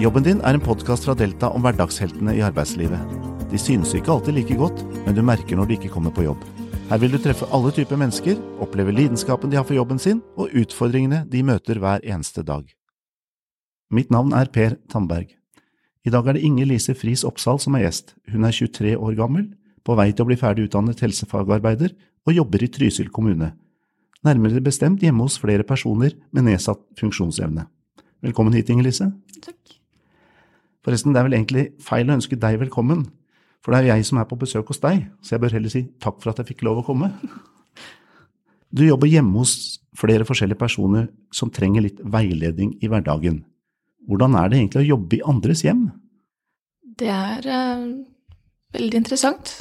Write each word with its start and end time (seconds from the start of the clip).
Jobben 0.00 0.24
din 0.24 0.38
er 0.48 0.56
en 0.56 0.62
podkast 0.64 1.04
fra 1.04 1.12
Delta 1.12 1.50
om 1.52 1.60
hverdagsheltene 1.60 2.32
i 2.32 2.40
arbeidslivet. 2.40 3.00
De 3.50 3.58
synes 3.60 3.90
ikke 3.92 4.08
alltid 4.14 4.32
like 4.32 4.54
godt, 4.56 4.78
men 5.04 5.12
du 5.12 5.20
merker 5.20 5.58
når 5.58 5.66
de 5.68 5.74
ikke 5.76 5.90
kommer 5.92 6.12
på 6.16 6.22
jobb. 6.24 6.44
Her 6.88 7.00
vil 7.02 7.12
du 7.12 7.18
treffe 7.20 7.44
alle 7.52 7.68
typer 7.76 7.98
mennesker, 8.00 8.38
oppleve 8.64 8.94
lidenskapen 8.96 9.52
de 9.52 9.58
har 9.58 9.66
for 9.68 9.76
jobben 9.76 9.98
sin, 10.00 10.22
og 10.40 10.54
utfordringene 10.56 11.26
de 11.28 11.42
møter 11.44 11.76
hver 11.82 12.00
eneste 12.00 12.40
dag. 12.48 12.64
Mitt 13.92 14.08
navn 14.14 14.32
er 14.32 14.48
Per 14.48 14.78
Tandberg. 14.88 15.34
I 16.08 16.12
dag 16.14 16.30
er 16.30 16.38
det 16.38 16.46
Inger 16.48 16.70
Lise 16.70 16.94
Friis 16.96 17.26
Oppsal 17.28 17.60
som 17.60 17.76
er 17.76 17.84
gjest. 17.84 18.14
Hun 18.32 18.46
er 18.48 18.56
23 18.56 18.94
år 18.96 19.18
gammel, 19.18 19.50
på 19.84 19.98
vei 20.00 20.14
til 20.14 20.24
å 20.24 20.30
bli 20.30 20.38
ferdig 20.40 20.70
utdannet 20.70 21.02
helsefagarbeider 21.04 21.92
og 22.24 22.38
jobber 22.38 22.64
i 22.64 22.70
Trysil 22.72 23.12
kommune. 23.12 23.50
Nærmere 24.24 24.64
bestemt 24.64 25.04
hjemme 25.04 25.28
hos 25.28 25.36
flere 25.44 25.68
personer 25.68 26.16
med 26.32 26.48
nedsatt 26.48 26.86
funksjonsevne. 26.96 27.66
Velkommen 28.24 28.56
hit, 28.56 28.72
Inger 28.72 28.88
Lise. 28.88 29.10
Takk. 29.44 29.79
Forresten, 30.84 31.12
det 31.12 31.20
er 31.20 31.26
vel 31.28 31.36
egentlig 31.36 31.64
feil 31.84 32.08
å 32.08 32.16
ønske 32.16 32.38
deg 32.40 32.60
velkommen, 32.62 33.04
for 33.60 33.72
det 33.72 33.80
er 33.80 33.86
jo 33.86 33.94
jeg 33.98 34.06
som 34.08 34.20
er 34.20 34.28
på 34.30 34.38
besøk 34.40 34.72
hos 34.72 34.80
deg, 34.80 35.04
så 35.20 35.34
jeg 35.34 35.42
bør 35.42 35.56
heller 35.58 35.72
si 35.72 35.82
takk 36.00 36.20
for 36.22 36.32
at 36.32 36.40
jeg 36.40 36.54
fikk 36.54 36.64
lov 36.68 36.82
å 36.82 36.86
komme. 36.86 37.12
Du 38.70 38.84
jobber 38.86 39.10
hjemme 39.10 39.34
hos 39.40 39.80
flere 39.98 40.22
forskjellige 40.22 40.60
personer 40.60 41.08
som 41.34 41.50
trenger 41.50 41.82
litt 41.82 41.96
veiledning 42.06 42.76
i 42.78 42.86
hverdagen. 42.86 43.40
Hvordan 44.06 44.36
er 44.38 44.46
det 44.46 44.60
egentlig 44.60 44.84
å 44.84 44.90
jobbe 44.92 45.16
i 45.16 45.24
andres 45.26 45.64
hjem? 45.66 45.88
Det 47.00 47.10
er 47.10 47.48
eh, 47.50 47.82
veldig 48.78 49.00
interessant. 49.00 49.56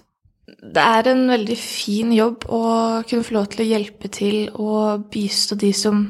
Det 0.46 0.84
er 0.84 1.10
en 1.10 1.26
veldig 1.30 1.58
fin 1.58 2.14
jobb 2.14 2.46
å 2.54 2.62
kunne 3.10 3.26
få 3.26 3.36
lov 3.40 3.50
til 3.50 3.66
å 3.66 3.70
hjelpe 3.72 4.14
til 4.14 4.38
og 4.54 5.10
bistå 5.10 5.58
de 5.58 5.74
som 5.74 6.06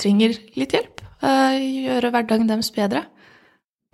trenger 0.00 0.40
litt 0.56 0.72
hjelp. 0.72 1.04
Eh, 1.20 1.60
gjøre 1.84 2.14
hverdagen 2.16 2.48
deres 2.48 2.72
bedre. 2.72 3.04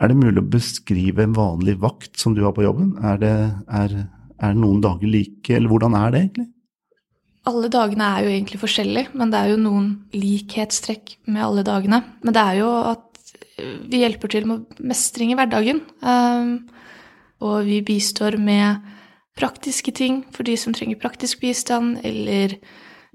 Er 0.04 0.10
det 0.12 0.20
mulig 0.20 0.36
å 0.42 0.50
beskrive 0.52 1.24
en 1.24 1.32
vanlig 1.32 1.78
vakt 1.80 2.18
som 2.20 2.34
du 2.36 2.42
har 2.44 2.52
på 2.52 2.66
jobben? 2.66 2.90
Er 3.00 3.20
det 3.22 3.36
er, 3.72 3.94
er 4.36 4.58
noen 4.58 4.82
dager 4.84 5.08
like, 5.08 5.48
eller 5.48 5.72
hvordan 5.72 5.96
er 5.96 6.12
det 6.12 6.20
egentlig? 6.20 6.44
Alle 7.48 7.70
dagene 7.72 8.10
er 8.10 8.26
jo 8.26 8.34
egentlig 8.34 8.60
forskjellige, 8.60 9.14
men 9.16 9.32
det 9.32 9.40
er 9.40 9.54
jo 9.54 9.62
noen 9.62 9.88
likhetstrekk 10.12 11.14
med 11.24 11.46
alle 11.46 11.64
dagene. 11.64 12.02
Men 12.20 12.36
det 12.36 12.44
er 12.44 12.60
jo 12.60 12.68
at 12.90 13.32
vi 13.88 14.02
hjelper 14.02 14.34
til 14.34 14.50
med 14.50 14.84
mestring 14.92 15.32
i 15.32 15.40
hverdagen. 15.40 15.80
Um, 16.04 16.52
og 17.40 17.64
vi 17.64 17.80
bistår 17.88 18.36
med 18.36 18.84
praktiske 19.40 19.96
ting 19.96 20.20
for 20.36 20.44
de 20.44 20.60
som 20.60 20.76
trenger 20.76 21.00
praktisk 21.00 21.40
bistand, 21.40 22.02
eller 22.04 22.58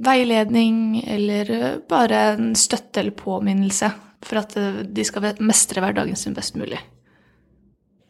veiledning, 0.01 1.03
eller 1.05 1.83
bare 1.89 2.31
en 2.33 2.55
støtte 2.57 3.03
eller 3.03 3.13
påminnelse 3.13 3.93
for 4.25 4.41
at 4.41 4.55
eh, 4.59 4.81
de 4.85 5.05
skal 5.07 5.31
mestre 5.43 5.83
hverdagen 5.83 6.17
sin 6.19 6.35
best 6.37 6.57
mulig. 6.59 6.79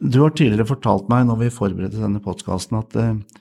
Du 0.00 0.22
har 0.22 0.32
tidligere 0.32 0.68
fortalt 0.70 1.10
meg 1.12 1.26
når 1.28 1.42
vi 1.42 1.52
forberedte 1.52 2.00
denne 2.00 2.22
podkasten, 2.24 2.78
at 2.80 2.96
uh, 2.96 3.40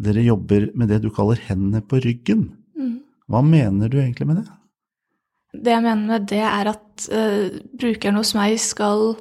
dere 0.00 0.24
jobber 0.24 0.70
med 0.78 0.88
det 0.88 1.02
du 1.04 1.10
kaller 1.12 1.40
hendene 1.50 1.82
på 1.84 2.00
ryggen. 2.00 2.46
Mm. 2.78 3.02
Hva 3.28 3.42
mener 3.44 3.92
du 3.92 3.98
egentlig 4.00 4.30
med 4.30 4.40
det? 4.40 4.46
Det 5.52 5.74
jeg 5.74 5.84
mener 5.84 6.06
med 6.08 6.30
det, 6.30 6.40
er 6.48 6.70
at 6.72 7.08
uh, 7.12 7.58
brukeren 7.76 8.16
hos 8.16 8.32
meg 8.38 8.56
skal 8.62 9.18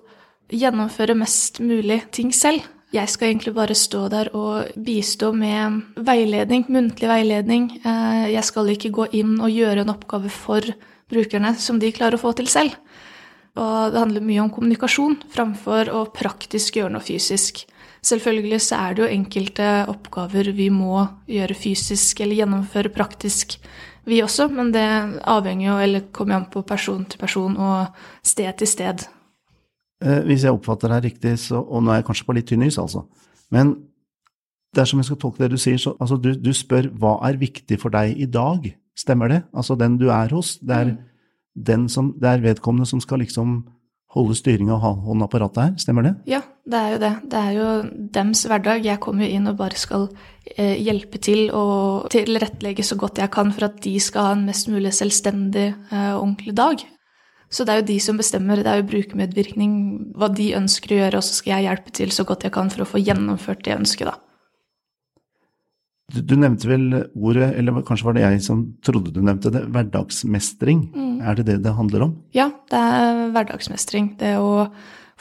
gjennomføre 0.51 1.17
mest 1.19 1.59
mulig 1.63 2.05
ting 2.15 2.31
selv. 2.35 2.63
Jeg 2.91 3.07
skal 3.07 3.29
egentlig 3.29 3.53
bare 3.55 3.75
stå 3.75 4.05
der 4.11 4.31
og 4.35 4.71
bistå 4.83 5.29
med 5.35 5.77
veiledning, 5.95 6.65
muntlig 6.67 7.07
veiledning. 7.07 7.69
Jeg 7.87 8.43
skal 8.43 8.67
ikke 8.73 8.91
gå 8.91 9.05
inn 9.15 9.37
og 9.39 9.47
gjøre 9.47 9.85
en 9.85 9.93
oppgave 9.93 10.27
for 10.27 10.67
brukerne 11.11 11.53
som 11.59 11.79
de 11.81 11.91
klarer 11.95 12.17
å 12.17 12.21
få 12.21 12.33
til 12.37 12.49
selv. 12.51 12.75
Og 13.59 13.91
det 13.91 13.99
handler 13.99 14.23
mye 14.23 14.41
om 14.45 14.51
kommunikasjon 14.53 15.17
framfor 15.31 15.91
å 15.91 16.05
praktisk 16.15 16.79
gjøre 16.79 16.95
noe 16.95 17.03
fysisk. 17.03 17.65
Selvfølgelig 18.01 18.61
så 18.63 18.79
er 18.79 18.95
det 18.95 19.03
jo 19.03 19.13
enkelte 19.13 19.69
oppgaver 19.91 20.53
vi 20.57 20.69
må 20.73 21.03
gjøre 21.29 21.57
fysisk 21.57 22.23
eller 22.23 22.39
gjennomføre 22.39 22.93
praktisk 22.95 23.59
vi 24.09 24.21
også, 24.23 24.47
men 24.49 24.71
det 24.73 24.87
avhenger 25.29 25.67
jo, 25.67 25.75
eller 25.77 26.07
kommer 26.15 26.39
an 26.39 26.47
på 26.49 26.63
person 26.65 27.03
til 27.05 27.21
person 27.21 27.57
og 27.61 27.99
sted 28.25 28.49
til 28.57 28.69
sted. 28.69 29.03
Eh, 30.01 30.23
hvis 30.25 30.47
jeg 30.47 30.55
oppfatter 30.55 30.89
det 30.89 30.97
her 30.97 31.05
riktig, 31.05 31.35
så, 31.43 31.61
og 31.61 31.83
nå 31.83 31.93
er 31.93 32.01
jeg 32.01 32.07
kanskje 32.07 32.25
på 32.25 32.35
litt 32.37 32.49
tynn 32.49 32.65
is, 32.65 32.79
altså, 32.81 33.03
men 33.53 33.75
dersom 34.75 35.01
jeg 35.01 35.11
skal 35.11 35.19
tolke 35.21 35.43
det 35.43 35.51
du 35.53 35.61
sier, 35.61 35.77
så 35.77 35.93
altså 35.99 36.17
du, 36.17 36.31
du, 36.33 36.49
spør 36.55 36.89
hva 36.97 37.17
er 37.27 37.37
viktig 37.37 37.77
for 37.81 37.93
deg 37.93 38.17
i 38.17 38.25
dag, 38.25 38.71
stemmer 38.97 39.31
det? 39.31 39.43
Altså 39.53 39.77
den 39.79 39.97
du 40.01 40.09
er 40.13 40.33
hos, 40.35 40.57
det 40.59 40.77
er, 40.77 40.91
mm. 40.91 40.97
den 41.71 41.87
som, 41.89 42.13
det 42.19 42.29
er 42.29 42.43
vedkommende 42.43 42.89
som 42.89 43.01
skal 43.03 43.23
liksom 43.23 43.61
holde 44.11 44.35
styringa 44.35 44.75
og 44.75 44.83
ha 44.83 44.91
hånda 45.05 45.27
på 45.31 45.39
rattet 45.39 45.61
her, 45.63 45.75
stemmer 45.79 46.03
det? 46.03 46.13
Ja, 46.27 46.41
det 46.67 46.79
er 46.79 46.93
jo 46.93 47.01
det. 47.01 47.11
Det 47.31 47.41
er 47.41 47.51
jo 47.55 47.67
dems 48.17 48.41
hverdag. 48.47 48.83
Jeg 48.83 48.99
kommer 49.03 49.23
jo 49.23 49.37
inn 49.37 49.47
og 49.47 49.59
bare 49.61 49.79
skal 49.79 50.09
eh, 50.57 50.75
hjelpe 50.83 51.21
til 51.23 51.45
og 51.55 52.09
tilrettelegge 52.11 52.83
så 52.83 52.97
godt 52.99 53.21
jeg 53.23 53.31
kan 53.31 53.53
for 53.55 53.69
at 53.69 53.79
de 53.85 53.93
skal 54.03 54.27
ha 54.27 54.33
en 54.35 54.43
mest 54.49 54.67
mulig 54.71 54.91
selvstendig 54.97 55.69
og 55.71 55.95
eh, 55.95 56.17
ordentlig 56.17 56.57
dag. 56.59 56.83
Så 57.51 57.65
det 57.67 57.73
er 57.73 57.81
jo 57.81 57.87
de 57.89 57.97
som 57.99 58.19
bestemmer, 58.19 58.61
det 58.63 58.71
er 58.71 58.79
jo 58.79 58.87
brukermedvirkning, 58.87 59.71
hva 60.15 60.29
de 60.31 60.53
ønsker 60.55 60.93
å 60.93 60.99
gjøre, 61.01 61.19
og 61.19 61.25
så 61.27 61.35
skal 61.35 61.57
jeg 61.57 61.67
hjelpe 61.67 61.95
til 61.97 62.13
så 62.15 62.23
godt 62.27 62.45
jeg 62.47 62.55
kan 62.55 62.71
for 62.71 62.85
å 62.85 62.87
få 62.87 63.01
gjennomført 63.03 63.65
det 63.65 63.73
jeg 63.73 63.81
ønsker, 63.81 64.07
da. 64.07 64.30
Du, 66.11 66.21
du, 66.21 66.33
nevnte 66.39 66.67
vel 66.67 66.87
ordet, 67.15 67.53
eller 67.59 67.83
kanskje 67.87 68.07
var 68.07 68.17
det 68.17 68.23
jeg 68.25 68.41
som 68.45 68.63
trodde 68.83 69.13
du 69.15 69.21
nevnte 69.23 69.51
det, 69.53 69.63
hverdagsmestring. 69.71 70.87
Mm. 70.91 71.13
Er 71.23 71.37
det 71.39 71.45
det 71.47 71.59
det 71.65 71.75
handler 71.77 72.07
om? 72.07 72.17
Ja, 72.35 72.49
det 72.71 72.81
er 72.81 73.21
hverdagsmestring. 73.35 74.15
Det 74.19 74.35
å 74.41 74.65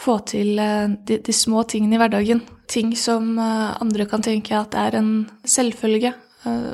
få 0.00 0.16
til 0.28 0.58
eh, 0.60 0.88
de, 1.06 1.20
de 1.24 1.34
små 1.34 1.64
tingene 1.68 1.96
i 1.96 2.00
hverdagen. 2.00 2.42
Ting 2.70 2.94
som 2.98 3.36
eh, 3.38 3.68
andre 3.82 4.06
kan 4.10 4.24
tenke 4.24 4.56
at 4.56 4.76
er 4.78 4.98
en 5.00 5.12
selvfølge. 5.44 6.14
Eh, 6.48 6.70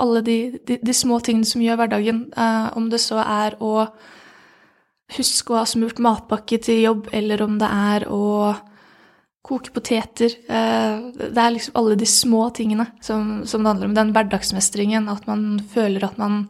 alle 0.00 0.24
de, 0.26 0.38
de, 0.66 0.80
de 0.80 0.96
små 0.96 1.20
tingene 1.24 1.48
som 1.48 1.62
gjør 1.64 1.82
hverdagen. 1.82 2.24
Om 2.76 2.88
det 2.92 3.02
så 3.04 3.20
er 3.22 3.58
å 3.60 3.84
huske 5.16 5.52
å 5.52 5.60
ha 5.60 5.66
smurt 5.66 6.00
matpakke 6.02 6.60
til 6.62 6.84
jobb, 6.84 7.08
eller 7.16 7.42
om 7.42 7.58
det 7.60 7.70
er 7.70 8.06
å 8.10 8.54
koke 9.50 9.72
poteter. 9.74 10.36
Eh, 10.48 11.08
det 11.20 11.42
er 11.42 11.54
liksom 11.56 11.78
alle 11.80 11.98
de 11.98 12.08
små 12.08 12.46
tingene 12.56 12.86
som, 13.02 13.40
som, 13.44 13.64
det 13.64 13.74
handler 13.74 13.90
om. 13.90 13.96
Den 13.98 14.14
hverdagsmestringen, 14.16 15.10
at 15.12 15.26
man 15.30 15.60
føler 15.72 16.06
at 16.06 16.20
man 16.20 16.44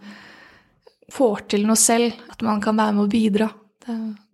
får 1.11 1.47
til 1.51 1.67
noe 1.67 1.79
selv, 1.81 2.15
at 2.31 2.45
man 2.47 2.63
kan 2.63 2.79
være 2.79 2.97
med 2.97 3.09
å 3.09 3.11
bidra. 3.11 3.51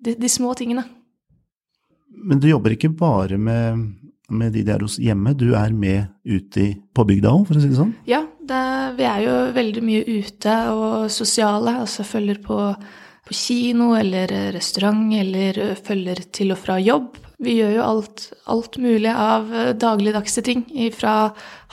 De, 0.04 0.12
de 0.18 0.28
små 0.28 0.52
tingene. 0.58 0.82
Men 2.16 2.40
du 2.42 2.48
jobber 2.50 2.74
ikke 2.74 2.90
bare 2.92 3.38
med, 3.40 3.86
med 4.28 4.52
de 4.52 4.64
der 4.66 4.82
hos 4.84 4.98
hjemme, 5.00 5.32
du 5.38 5.54
er 5.56 5.72
med 5.72 6.10
ute 6.26 6.68
på 6.92 7.04
bygda 7.08 7.32
òg, 7.32 7.46
for 7.48 7.56
å 7.56 7.62
si 7.62 7.70
det 7.70 7.78
sånn? 7.78 7.94
Ja, 8.08 8.24
det, 8.42 8.62
vi 8.98 9.06
er 9.08 9.22
jo 9.24 9.34
veldig 9.56 9.84
mye 9.86 10.18
ute 10.18 10.56
og 10.74 11.10
sosiale. 11.14 11.78
Altså 11.84 12.06
følger 12.06 12.42
på, 12.44 12.58
på 13.26 13.36
kino 13.36 13.92
eller 13.98 14.32
restaurant 14.56 15.14
eller 15.16 15.76
følger 15.86 16.26
til 16.34 16.52
og 16.56 16.60
fra 16.60 16.80
jobb. 16.82 17.22
Vi 17.42 17.58
gjør 17.58 17.74
jo 17.74 17.84
alt, 17.84 18.26
alt 18.48 18.78
mulig 18.80 19.12
av 19.12 19.50
eh, 19.52 19.72
dagligdagse 19.76 20.44
ting. 20.46 20.64
Fra 20.96 21.16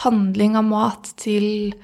handling 0.04 0.58
av 0.60 0.68
mat 0.68 1.14
til 1.22 1.76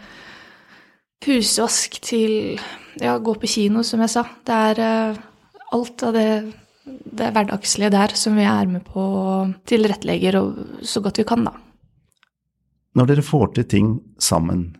pusevask 1.24 2.00
til 2.04 2.60
ja, 3.00 3.18
gå 3.20 3.36
på 3.40 3.48
kino, 3.48 3.84
som 3.88 4.04
jeg 4.04 4.12
sa. 4.12 4.26
Det 4.48 4.60
er 4.72 4.82
uh, 4.84 5.22
alt 5.76 6.04
av 6.08 6.16
det, 6.16 6.30
det 6.88 7.32
hverdagslige 7.36 7.92
der 7.94 8.16
som 8.20 8.38
vi 8.40 8.46
er 8.48 8.70
med 8.72 8.86
på 8.88 9.04
og 9.04 9.58
tilrettelegger 9.70 10.40
så 10.88 11.04
godt 11.04 11.20
vi 11.22 11.28
kan, 11.28 11.44
da. 11.48 11.56
Når 12.98 13.12
dere 13.12 13.24
får 13.24 13.52
til 13.56 13.68
ting 13.70 13.92
sammen, 14.20 14.72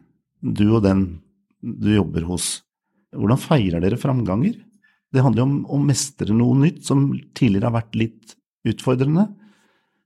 du 0.42 0.66
og 0.72 0.84
den 0.88 1.04
du 1.60 1.92
jobber 1.92 2.26
hos, 2.28 2.62
hvordan 3.16 3.40
feirer 3.42 3.84
dere 3.84 4.00
framganger? 4.00 4.56
Det 5.12 5.24
handler 5.24 5.44
jo 5.44 5.48
om 5.48 5.60
å 5.76 5.80
mestre 5.84 6.36
noe 6.36 6.56
nytt 6.58 6.84
som 6.88 7.10
tidligere 7.38 7.68
har 7.70 7.80
vært 7.82 7.98
litt 8.00 8.36
utfordrende, 8.68 9.30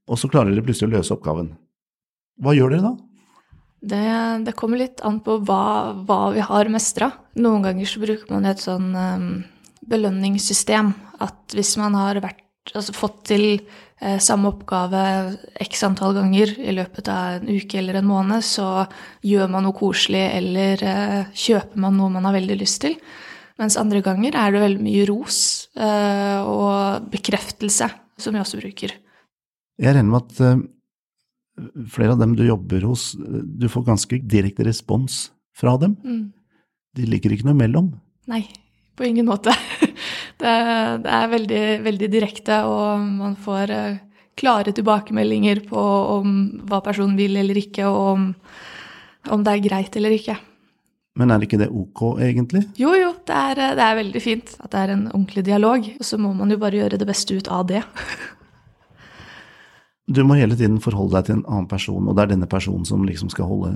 og 0.10 0.20
så 0.20 0.30
klarer 0.30 0.54
dere 0.54 0.66
plutselig 0.66 0.92
å 0.92 0.98
løse 0.98 1.16
oppgaven. 1.16 1.54
Hva 2.44 2.54
gjør 2.58 2.76
dere 2.76 2.92
da? 2.92 2.94
Det, 3.84 4.04
det 4.48 4.56
kommer 4.56 4.80
litt 4.80 5.02
an 5.04 5.20
på 5.24 5.42
hva, 5.44 5.92
hva 6.08 6.20
vi 6.36 6.44
har 6.44 6.70
mestra. 6.72 7.10
Noen 7.36 7.66
ganger 7.66 7.90
så 7.90 8.00
bruker 8.04 8.32
man 8.32 8.48
et 8.48 8.62
sånn 8.64 8.94
um, 8.96 9.26
belønningssystem. 9.92 10.94
At 11.24 11.56
hvis 11.56 11.76
man 11.80 11.98
har 12.00 12.22
vært, 12.24 12.40
altså 12.72 12.96
fått 12.96 13.20
til 13.34 13.46
eh, 13.58 14.20
samme 14.24 14.54
oppgave 14.54 15.02
x 15.66 15.84
antall 15.84 16.16
ganger 16.16 16.54
i 16.64 16.76
løpet 16.76 17.12
av 17.12 17.42
en 17.42 17.52
uke 17.52 17.82
eller 17.82 18.00
en 18.00 18.08
måned, 18.08 18.46
så 18.48 18.86
gjør 19.28 19.52
man 19.52 19.68
noe 19.68 19.76
koselig 19.76 20.24
eller 20.30 20.86
eh, 20.88 21.36
kjøper 21.36 21.84
man 21.84 22.00
noe 22.00 22.14
man 22.16 22.30
har 22.30 22.38
veldig 22.40 22.60
lyst 22.64 22.86
til. 22.86 22.96
Mens 23.60 23.76
andre 23.78 24.00
ganger 24.04 24.40
er 24.40 24.56
det 24.56 24.64
veldig 24.64 24.84
mye 24.84 25.04
ros 25.12 25.42
eh, 25.76 26.40
og 26.40 27.12
bekreftelse 27.12 27.92
som 28.20 28.36
vi 28.36 28.42
også 28.42 28.60
bruker. 28.62 28.96
Jeg 29.82 29.96
regner 29.96 30.12
med 30.12 30.22
at 30.22 30.42
uh, 30.44 30.64
flere 31.90 32.16
av 32.16 32.22
dem 32.22 32.36
du 32.38 32.44
jobber 32.46 32.86
hos, 32.88 33.12
du 33.18 33.68
får 33.70 33.88
ganske 33.90 34.22
direkte 34.30 34.66
respons 34.68 35.28
fra 35.58 35.76
dem. 35.82 35.96
Mm. 36.04 36.26
De 36.98 37.10
ligger 37.10 37.34
ikke 37.34 37.48
noe 37.48 37.58
mellom? 37.58 37.92
Nei, 38.30 38.46
på 38.98 39.08
ingen 39.10 39.30
måte. 39.30 39.56
Det, 40.44 40.50
det 41.06 41.12
er 41.14 41.30
veldig, 41.32 41.60
veldig 41.86 42.08
direkte, 42.12 42.56
og 42.68 43.04
man 43.06 43.36
får 43.40 43.72
eh, 43.72 44.00
klare 44.36 44.74
tilbakemeldinger 44.76 45.62
på 45.70 45.84
om 46.18 46.34
hva 46.68 46.82
personen 46.84 47.14
vil 47.16 47.38
eller 47.40 47.60
ikke, 47.62 47.86
og 47.88 48.08
om, 48.10 48.26
om 49.32 49.46
det 49.46 49.54
er 49.54 49.64
greit 49.70 49.96
eller 49.96 50.18
ikke. 50.18 50.36
Men 51.16 51.30
er 51.30 51.44
ikke 51.46 51.60
det 51.62 51.68
ok, 51.70 52.02
egentlig? 52.26 52.64
Jo, 52.80 52.96
jo, 52.98 53.12
det 53.28 53.36
er, 53.38 53.60
det 53.78 53.84
er 53.86 53.98
veldig 54.00 54.22
fint 54.24 54.56
at 54.60 54.72
det 54.74 54.80
er 54.80 54.94
en 54.96 55.04
ordentlig 55.12 55.44
dialog. 55.46 55.86
Og 56.00 56.06
så 56.08 56.18
må 56.18 56.32
man 56.34 56.50
jo 56.50 56.58
bare 56.58 56.80
gjøre 56.80 56.98
det 56.98 57.06
beste 57.08 57.36
ut 57.38 57.48
av 57.54 57.68
det. 57.70 57.84
Du 60.10 60.24
må 60.28 60.36
hele 60.36 60.56
tiden 60.60 60.82
forholde 60.84 61.16
deg 61.16 61.28
til 61.30 61.38
en 61.38 61.46
annen 61.48 61.68
person, 61.72 62.08
og 62.10 62.16
det 62.18 62.26
er 62.26 62.32
denne 62.34 62.50
personen 62.52 62.84
som 62.88 63.06
liksom 63.08 63.30
skal 63.32 63.48
holde 63.48 63.72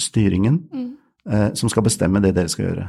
styringen, 0.00 0.62
Mm. 0.72 0.92
eh, 1.28 1.50
som 1.54 1.68
skal 1.68 1.82
bestemme 1.82 2.22
det 2.22 2.34
dere 2.34 2.48
skal 2.48 2.64
gjøre. 2.70 2.86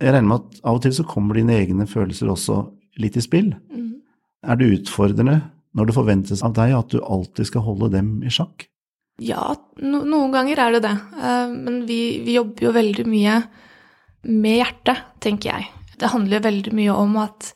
Jeg 0.00 0.12
regner 0.14 0.28
med 0.28 0.40
at 0.40 0.60
av 0.64 0.76
og 0.76 0.82
til 0.82 0.92
så 0.92 1.04
kommer 1.04 1.34
dine 1.34 1.52
egne 1.58 1.86
følelser 1.86 2.30
også 2.32 2.70
litt 2.98 3.16
i 3.16 3.20
spill. 3.20 3.52
Mm. 3.70 3.96
Er 4.44 4.56
det 4.56 4.70
utfordrende 4.80 5.42
når 5.74 5.86
det 5.86 5.94
forventes 5.94 6.42
av 6.42 6.54
deg 6.54 6.72
at 6.72 6.88
du 6.88 7.00
alltid 7.02 7.46
skal 7.46 7.62
holde 7.62 7.90
dem 7.92 8.22
i 8.22 8.28
sjakk? 8.30 8.68
Ja, 9.22 9.52
no, 9.82 10.02
noen 10.08 10.32
ganger 10.34 10.60
er 10.64 10.76
det 10.76 10.82
det. 10.86 10.94
Eh, 11.20 11.54
Men 11.54 11.82
vi, 11.88 12.00
vi 12.26 12.36
jobber 12.38 12.68
jo 12.68 12.74
veldig 12.76 13.06
mye 13.08 13.38
med 14.28 14.58
hjertet, 14.60 15.02
tenker 15.22 15.52
jeg. 15.52 15.70
Det 15.98 16.10
handler 16.12 16.44
veldig 16.44 16.72
mye 16.74 16.94
om 16.94 17.16
at 17.22 17.52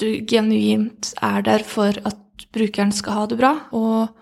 du 0.00 0.08
genuint 0.28 1.12
er 1.24 1.44
der 1.46 1.64
for 1.64 1.96
at 2.04 2.46
brukeren 2.52 2.92
skal 2.92 3.20
ha 3.20 3.26
det 3.30 3.38
bra. 3.40 3.52
Og 3.76 4.12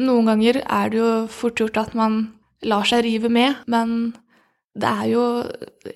noen 0.00 0.30
ganger 0.30 0.62
er 0.64 0.90
det 0.90 1.00
jo 1.00 1.12
fort 1.32 1.60
gjort 1.60 1.78
at 1.80 1.94
man 1.98 2.22
lar 2.66 2.88
seg 2.88 3.04
rive 3.06 3.30
med, 3.32 3.62
men 3.70 4.12
det 4.80 4.86
er 4.86 5.06
jo 5.10 5.22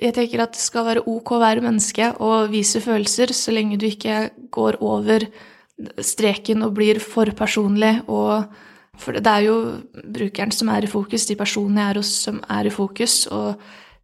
Jeg 0.01 0.15
tenker 0.17 0.41
at 0.43 0.57
det 0.57 0.61
skal 0.61 0.87
være 0.89 1.05
ok 1.07 1.37
å 1.37 1.43
være 1.43 1.63
menneske 1.63 2.09
og 2.25 2.51
vise 2.51 2.81
følelser 2.83 3.31
så 3.37 3.53
lenge 3.55 3.79
du 3.79 3.87
ikke 3.87 4.33
går 4.51 4.81
over 4.83 5.29
streken 6.03 6.65
og 6.67 6.75
blir 6.75 6.99
for 7.03 7.31
personlig 7.39 8.01
og 8.11 8.51
For 9.01 9.17
det 9.17 9.27
er 9.27 9.47
jo 9.49 9.57
brukeren 10.15 10.53
som 10.55 10.71
er 10.71 10.87
i 10.87 10.91
fokus, 10.91 11.27
de 11.27 11.37
personene 11.39 11.83
jeg 11.83 11.95
er 11.95 12.01
hos 12.01 12.13
som 12.29 12.41
er 12.51 12.69
i 12.69 12.73
fokus, 12.75 13.25
og 13.27 13.61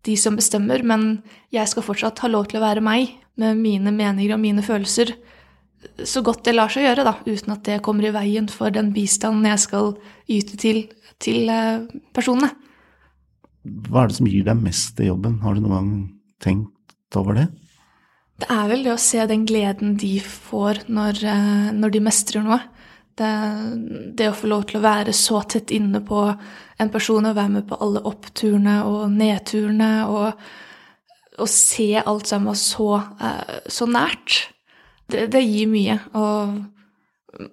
de 0.09 0.17
som 0.17 0.39
bestemmer, 0.39 0.83
men 0.83 1.21
jeg 1.55 1.69
skal 1.69 1.85
fortsatt 1.85 2.23
ha 2.25 2.31
lov 2.31 2.49
til 2.51 2.61
å 2.61 2.65
være 2.65 2.83
meg 2.85 3.15
med 3.41 3.61
mine 3.61 3.93
meninger 3.95 4.35
og 4.35 4.43
mine 4.43 4.65
følelser 4.65 5.15
så 6.05 6.23
godt 6.25 6.45
det 6.47 6.55
lar 6.57 6.73
seg 6.73 6.87
gjøre, 6.87 7.05
da, 7.07 7.15
uten 7.27 7.55
at 7.55 7.63
det 7.69 7.81
kommer 7.85 8.09
i 8.09 8.15
veien 8.15 8.49
for 8.53 8.73
den 8.75 8.91
bistanden 8.97 9.49
jeg 9.49 9.63
skal 9.65 9.95
yte 10.31 10.59
til, 10.61 10.83
til 11.23 11.49
eh, 11.53 11.87
personene. 12.17 12.53
Hva 13.89 14.05
er 14.05 14.11
det 14.11 14.19
som 14.19 14.29
gir 14.29 14.45
deg 14.47 14.61
mest 14.61 15.01
i 15.01 15.09
jobben? 15.11 15.39
Har 15.45 15.57
du 15.57 15.65
noen 15.65 15.75
gang 15.77 15.91
tenkt 16.43 17.17
over 17.17 17.37
det? 17.37 17.49
Det 18.41 18.49
er 18.53 18.69
vel 18.71 18.85
det 18.87 18.95
å 18.95 19.01
se 19.01 19.25
den 19.29 19.45
gleden 19.49 19.97
de 20.01 20.15
får 20.25 20.85
når, 20.89 21.25
eh, 21.29 21.73
når 21.77 21.97
de 21.97 22.05
mestrer 22.05 22.45
noe. 22.45 22.61
Det, 23.21 24.29
å 24.31 24.37
få 24.37 24.49
lov 24.49 24.63
til 24.69 24.79
å 24.79 24.85
være 24.85 25.13
så 25.17 25.43
tett 25.45 25.73
inne 25.77 26.01
på 26.07 26.23
en 26.81 26.93
person 26.93 27.27
og 27.29 27.37
være 27.37 27.53
med 27.59 27.67
på 27.69 27.77
alle 27.85 28.01
oppturene 28.09 28.79
og 28.89 29.13
nedturene 29.13 29.91
og, 30.09 30.41
og 31.37 31.51
se 31.53 31.91
alt 32.01 32.31
sammen 32.31 32.57
så, 32.57 32.95
eh, 33.21 33.59
så 33.69 33.89
nært, 33.91 34.47
det, 35.13 35.27
det 35.35 35.45
gir 35.45 35.69
mye. 35.69 35.99
Og 36.17 36.57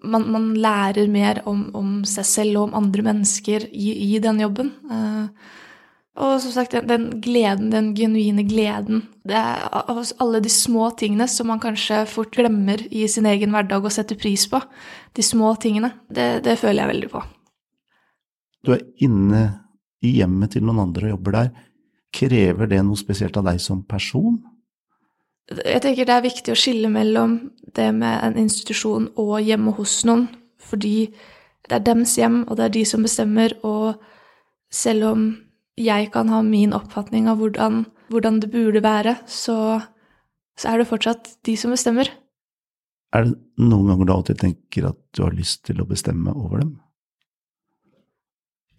man, 0.08 0.28
man 0.32 0.50
lærer 0.56 1.12
mer 1.12 1.42
om, 1.50 1.68
om 1.78 1.94
seg 2.08 2.28
selv 2.28 2.62
og 2.62 2.70
om 2.70 2.78
andre 2.82 3.06
mennesker 3.12 3.68
i, 3.72 3.92
i 4.16 4.20
den 4.24 4.42
jobben. 4.44 4.72
Eh, 4.92 5.56
og 6.18 6.40
som 6.42 6.54
sagt, 6.54 6.74
den, 6.74 6.88
den 6.90 7.22
gleden, 7.22 7.70
den 7.70 7.92
genuine 7.98 8.42
gleden 8.48 9.04
Det 9.28 9.38
av 9.38 10.00
alle 10.24 10.42
de 10.42 10.50
små 10.50 10.90
tingene 10.98 11.28
som 11.30 11.50
man 11.52 11.62
kanskje 11.62 12.06
fort 12.10 12.34
glemmer 12.34 12.82
i 12.90 13.06
sin 13.12 13.28
egen 13.30 13.54
hverdag 13.54 13.86
og 13.86 13.94
setter 13.94 14.18
pris 14.18 14.48
på. 14.50 14.62
De 15.14 15.26
små 15.26 15.54
tingene. 15.62 15.92
Det, 16.10 16.44
det 16.48 16.58
føler 16.58 16.84
jeg 16.84 16.94
veldig 16.94 17.12
på. 17.12 17.24
Du 18.66 18.74
er 18.74 18.86
inne 19.04 19.44
i 20.02 20.18
hjemmet 20.18 20.56
til 20.56 20.66
noen 20.66 20.88
andre 20.88 21.10
og 21.10 21.18
jobber 21.18 21.38
der. 21.38 21.50
Krever 22.18 22.70
det 22.72 22.82
noe 22.86 22.98
spesielt 22.98 23.38
av 23.38 23.46
deg 23.50 23.62
som 23.62 23.84
person? 23.86 24.40
Jeg 25.54 25.80
tenker 25.84 26.08
det 26.08 26.16
er 26.16 26.26
viktig 26.26 26.52
å 26.52 26.60
skille 26.60 26.90
mellom 26.92 27.38
det 27.76 27.88
med 27.96 28.20
en 28.24 28.40
institusjon 28.42 29.12
og 29.20 29.38
hjemme 29.46 29.72
hos 29.78 30.02
noen, 30.08 30.26
fordi 30.60 31.12
det 31.68 31.78
er 31.78 31.86
dems 31.86 32.16
hjem, 32.20 32.42
og 32.48 32.58
det 32.58 32.66
er 32.66 32.74
de 32.76 32.84
som 32.88 33.04
bestemmer, 33.04 33.54
og 33.64 34.00
selv 34.74 35.12
om 35.12 35.28
jeg 35.78 36.10
kan 36.14 36.32
ha 36.34 36.42
min 36.46 36.74
oppfatning 36.76 37.28
av 37.30 37.42
hvordan, 37.42 37.84
hvordan 38.12 38.40
det 38.42 38.50
burde 38.54 38.82
være, 38.84 39.18
så, 39.30 39.78
så 40.58 40.72
er 40.72 40.82
det 40.82 40.90
fortsatt 40.90 41.36
de 41.46 41.58
som 41.60 41.74
bestemmer. 41.74 42.10
Er 43.16 43.28
det 43.28 43.38
noen 43.62 43.92
ganger 43.92 44.08
du 44.08 44.16
alltid 44.16 44.42
tenker 44.42 44.90
at 44.90 45.00
du 45.16 45.24
har 45.24 45.38
lyst 45.38 45.64
til 45.70 45.80
å 45.82 45.88
bestemme 45.88 46.34
over 46.34 46.64
dem? 46.64 46.74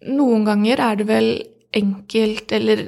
Noen 0.09 0.45
ganger 0.47 0.79
er 0.83 0.99
det 0.99 1.07
vel 1.09 1.31
enkelt, 1.75 2.51
eller 2.55 2.83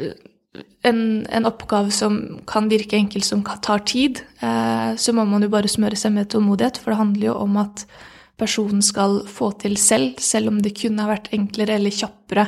en, 0.88 1.02
en 1.28 1.48
oppgave 1.48 1.92
som 1.96 2.20
kan 2.50 2.70
virke 2.72 2.98
enkelt, 3.00 3.28
som 3.28 3.44
tar 3.44 3.84
tid. 3.88 4.22
Eh, 4.40 4.94
så 4.96 5.16
må 5.16 5.26
man 5.28 5.44
jo 5.44 5.52
bare 5.52 5.72
smøre 5.72 6.00
seg 6.00 6.16
med 6.16 6.32
tålmodighet, 6.32 6.80
for 6.82 6.94
det 6.94 7.02
handler 7.02 7.28
jo 7.32 7.38
om 7.44 7.60
at 7.64 7.86
personen 8.42 8.82
skal 8.86 9.22
få 9.30 9.52
til 9.62 9.76
selv, 9.78 10.20
selv 10.24 10.52
om 10.52 10.62
det 10.64 10.76
kunne 10.80 11.04
ha 11.04 11.12
vært 11.12 11.30
enklere 11.36 11.78
eller 11.78 11.94
kjappere 11.94 12.48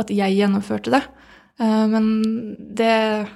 at 0.00 0.10
jeg 0.12 0.38
gjennomførte 0.38 0.92
det. 0.94 1.02
Eh, 1.60 1.86
men 1.90 2.56
det 2.74 3.28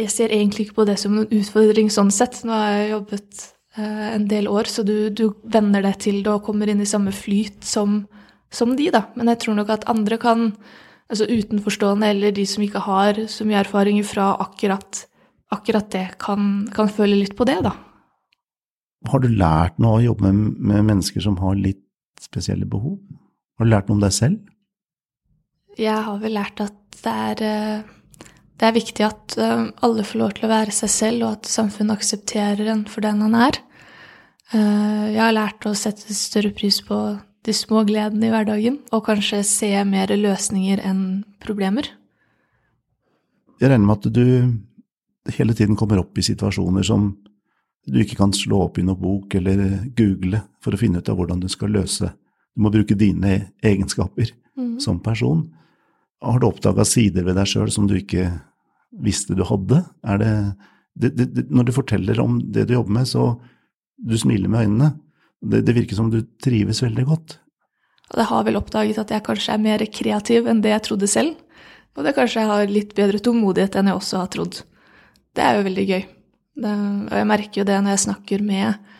Jeg 0.00 0.08
ser 0.08 0.32
egentlig 0.32 0.66
ikke 0.66 0.80
på 0.80 0.84
det 0.88 0.96
som 0.98 1.12
noen 1.14 1.28
utfordring 1.30 1.90
sånn 1.92 2.10
sett. 2.10 2.40
Nå 2.48 2.50
har 2.56 2.70
jeg 2.72 2.92
jobbet 2.94 3.42
eh, 3.76 4.06
en 4.16 4.24
del 4.26 4.48
år, 4.48 4.64
så 4.64 4.82
du, 4.82 5.10
du 5.12 5.34
venner 5.44 5.84
deg 5.84 5.98
til 6.00 6.22
det 6.24 6.32
og 6.32 6.46
kommer 6.46 6.70
inn 6.72 6.80
i 6.80 6.88
samme 6.88 7.12
flyt 7.12 7.60
som, 7.62 8.00
som 8.50 8.72
de, 8.74 8.88
da. 8.90 9.04
Men 9.20 9.28
jeg 9.30 9.42
tror 9.44 9.58
nok 9.60 9.68
at 9.76 9.84
andre 9.92 10.16
kan, 10.18 10.48
altså 11.12 11.28
utenforstående 11.28 12.08
eller 12.08 12.34
de 12.34 12.46
som 12.48 12.64
ikke 12.64 12.82
har 12.88 13.20
så 13.28 13.44
mye 13.46 13.60
erfaring 13.60 14.00
fra 14.02 14.32
akkurat, 14.42 15.04
akkurat 15.52 15.92
det, 15.92 16.06
kan, 16.18 16.64
kan 16.72 16.88
føle 16.88 17.20
litt 17.20 17.36
på 17.36 17.46
det, 17.46 17.60
da. 17.68 17.76
Har 19.12 19.20
du 19.20 19.28
lært 19.28 19.76
noe 19.82 20.00
å 20.00 20.06
jobbe 20.08 20.32
med, 20.32 20.56
med 20.56 20.88
mennesker 20.88 21.22
som 21.22 21.36
har 21.44 21.60
litt 21.60 21.84
spesielle 22.22 22.64
behov? 22.64 22.96
Har 23.60 23.68
du 23.68 23.76
lært 23.76 23.92
noe 23.92 24.00
om 24.00 24.02
deg 24.08 24.16
selv? 24.16 24.40
Jeg 25.80 26.04
har 26.04 26.18
vel 26.20 26.34
lært 26.36 26.60
at 26.60 26.76
det 27.02 27.12
er, 27.12 27.42
eh, 27.42 28.26
det 28.60 28.68
er 28.68 28.76
viktig 28.76 29.04
at 29.06 29.36
eh, 29.40 29.70
alle 29.82 30.04
får 30.04 30.20
lov 30.20 30.34
til 30.36 30.46
å 30.46 30.52
være 30.52 30.74
seg 30.74 30.92
selv, 30.92 31.24
og 31.24 31.38
at 31.38 31.50
samfunnet 31.50 31.96
aksepterer 31.96 32.68
en 32.72 32.84
for 32.90 33.04
den 33.04 33.22
han 33.24 33.34
er. 33.34 33.58
Eh, 34.52 35.12
Jeg 35.12 35.22
har 35.22 35.32
lært 35.32 35.66
å 35.66 35.74
sette 35.74 36.12
større 36.14 36.52
pris 36.54 36.80
på 36.84 36.98
de 37.42 37.52
små 37.52 37.82
gledene 37.88 38.28
i 38.28 38.30
hverdagen, 38.30 38.78
og 38.92 39.06
kanskje 39.08 39.42
se 39.44 39.72
mer 39.84 40.12
løsninger 40.12 40.84
enn 40.84 41.24
problemer. 41.42 41.88
Jeg 43.58 43.70
regner 43.70 43.86
med 43.86 43.98
at 43.98 44.12
du 44.12 45.32
hele 45.38 45.54
tiden 45.54 45.76
kommer 45.76 46.02
opp 46.02 46.18
i 46.18 46.26
situasjoner 46.26 46.84
som 46.86 47.16
du 47.86 47.98
ikke 48.02 48.18
kan 48.18 48.32
slå 48.34 48.64
opp 48.66 48.78
i 48.78 48.84
noen 48.86 49.00
bok 49.00 49.34
eller 49.34 49.88
google 49.96 50.42
for 50.62 50.74
å 50.74 50.78
finne 50.78 50.98
ut 50.98 51.08
av 51.10 51.18
hvordan 51.18 51.40
du 51.42 51.48
skal 51.50 51.74
løse. 51.74 52.12
Du 52.54 52.62
må 52.62 52.70
bruke 52.70 52.94
dine 52.98 53.54
egenskaper 53.62 54.30
som 54.82 55.00
person. 55.02 55.46
Har 56.22 56.40
du 56.40 56.48
oppdaga 56.48 56.84
sider 56.86 57.26
ved 57.26 57.36
deg 57.38 57.48
sjøl 57.50 57.70
som 57.74 57.88
du 57.90 57.96
ikke 57.98 58.28
visste 59.02 59.34
du 59.34 59.42
hadde? 59.48 59.82
Det, 60.02 61.12
det, 61.16 61.26
det, 61.34 61.46
når 61.50 61.68
du 61.68 61.72
forteller 61.74 62.20
om 62.22 62.38
det 62.54 62.68
du 62.68 62.76
jobber 62.76 63.00
med, 63.00 63.08
så 63.10 63.32
du 64.02 64.14
smiler 64.18 64.50
med 64.52 64.66
øynene. 64.66 64.92
Det, 65.42 65.74
virker 65.74 65.98
som 65.98 66.10
du 66.12 66.20
trives 66.42 66.82
veldig 66.84 67.04
godt. 67.08 67.38
Og 68.12 68.20
jeg 68.20 68.28
har 68.28 68.44
vel 68.46 68.58
oppdaget 68.60 69.00
at 69.02 69.14
jeg 69.14 69.24
kanskje 69.26 69.54
er 69.56 69.62
mer 69.64 69.82
kreativ 69.90 70.46
enn 70.50 70.60
det 70.62 70.74
jeg 70.74 70.84
trodde 70.86 71.08
selv. 71.10 71.34
Og 71.96 72.06
det 72.06 72.14
kanskje 72.16 72.42
jeg 72.42 72.50
har 72.50 72.70
litt 72.70 72.94
bedre 72.96 73.20
tålmodighet 73.20 73.78
enn 73.78 73.90
jeg 73.90 73.98
også 73.98 74.22
har 74.22 74.30
trodd. 74.32 74.60
Det 75.32 75.44
er 75.44 75.58
jo 75.58 75.66
veldig 75.66 75.86
gøy. 75.88 76.02
Og 76.62 77.16
jeg 77.16 77.28
merker 77.28 77.62
jo 77.62 77.68
det 77.68 77.78
når 77.80 77.96
jeg 77.96 78.04
snakker 78.06 78.44
med, 78.44 78.91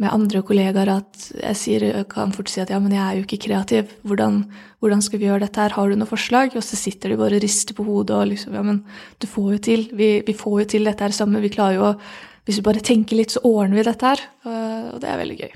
med 0.00 0.10
andre 0.10 0.40
kollegaer, 0.46 0.88
at 0.88 1.26
jeg, 1.36 1.56
sier, 1.58 1.84
kan 2.10 2.32
fort 2.34 2.50
si 2.50 2.62
at 2.62 2.72
ja, 2.72 2.78
men 2.82 2.94
jeg 2.94 3.02
er 3.02 3.18
jo 3.18 3.24
ikke 3.26 3.42
kreativ. 3.44 3.92
Hvordan, 4.08 4.40
hvordan 4.82 5.04
skal 5.04 5.20
vi 5.20 5.28
gjøre 5.28 5.44
dette 5.44 5.62
her? 5.62 5.74
Har 5.76 5.90
du 5.90 5.98
noe 5.98 6.10
forslag? 6.10 6.56
Og 6.56 6.64
så 6.64 6.78
sitter 6.80 7.12
de 7.12 7.18
bare 7.20 7.38
og 7.38 7.44
rister 7.44 7.76
på 7.76 7.86
hodet 7.86 8.16
og 8.16 8.30
liksom 8.32 8.56
ja, 8.56 8.64
men 8.66 8.80
du 9.22 9.28
får 9.30 9.50
jo 9.52 9.62
til. 9.68 9.84
Vi, 9.98 10.10
vi 10.26 10.36
får 10.36 10.62
jo 10.62 10.68
til 10.74 10.88
dette 10.88 11.06
her 11.06 11.14
sammen. 11.14 11.44
Vi 11.44 11.52
klarer 11.52 11.78
jo 11.78 11.88
å 11.92 11.96
Hvis 12.42 12.56
vi 12.58 12.64
bare 12.66 12.80
tenker 12.82 13.14
litt, 13.14 13.30
så 13.30 13.38
ordner 13.46 13.78
vi 13.78 13.82
dette 13.86 14.08
her. 14.08 14.22
Og 14.42 14.96
det 14.98 15.06
er 15.06 15.20
veldig 15.20 15.36
gøy. 15.38 15.52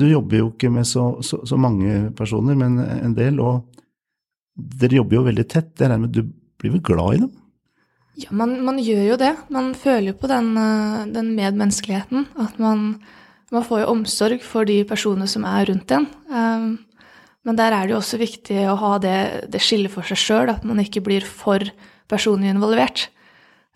Du 0.00 0.06
jobber 0.08 0.38
jo 0.38 0.46
ikke 0.48 0.70
med 0.72 0.86
så, 0.88 1.02
så, 1.20 1.42
så 1.44 1.58
mange 1.60 2.08
personer, 2.16 2.56
men 2.56 2.78
en 2.80 3.12
del, 3.16 3.36
og 3.40 3.66
dere 4.80 4.96
jobber 5.02 5.18
jo 5.18 5.26
veldig 5.26 5.44
tett. 5.44 5.74
Jeg 5.76 5.90
regner 5.90 6.06
med 6.06 6.16
du 6.16 6.22
blir 6.58 6.72
vel 6.78 6.82
glad 6.88 7.18
i 7.18 7.20
dem? 7.26 7.34
Ja, 8.18 8.32
man, 8.34 8.56
man 8.66 8.80
gjør 8.82 9.04
jo 9.12 9.16
det. 9.20 9.30
Man 9.54 9.70
føler 9.78 10.10
jo 10.10 10.18
på 10.18 10.28
den, 10.30 10.50
eh, 10.58 11.06
den 11.14 11.30
medmenneskeligheten. 11.36 12.26
At 12.42 12.56
man, 12.58 12.96
man, 13.54 13.64
får 13.66 13.84
jo 13.84 13.90
omsorg 13.92 14.42
for 14.42 14.66
de 14.66 14.80
personene 14.88 15.28
som 15.30 15.44
er 15.46 15.68
rundt 15.70 15.92
en. 15.94 16.08
Um, 16.26 16.64
men 17.46 17.58
der 17.60 17.72
er 17.72 17.86
det 17.86 17.94
jo 17.94 18.00
også 18.00 18.18
viktig 18.18 18.64
å 18.66 18.74
ha 18.80 18.96
det, 19.02 19.18
det 19.52 19.60
skillet 19.62 19.92
for 19.92 20.06
seg 20.08 20.18
sjøl, 20.18 20.50
at 20.50 20.66
man 20.66 20.82
ikke 20.82 21.04
blir 21.06 21.22
for 21.22 21.62
personlig 22.10 22.50
involvert. 22.50 23.06